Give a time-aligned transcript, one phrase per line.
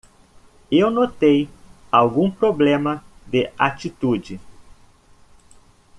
[0.71, 1.47] Eu notei
[1.91, 4.39] algum problema de atitude?